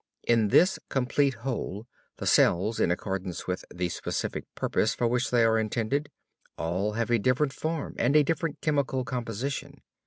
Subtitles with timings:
[0.23, 1.85] In this complete whole
[2.17, 6.09] the cells, in accordance with the specific purpose for which they are intended,
[6.57, 9.81] all have a different form and a different chemical composition.